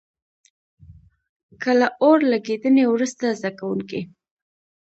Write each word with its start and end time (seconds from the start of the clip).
که 1.61 1.71
له 1.79 1.87
اور 2.03 2.19
لګېدنې 2.31 2.83
وروسته 2.87 3.25
زده 3.39 3.51
کوونکي. 3.59 4.01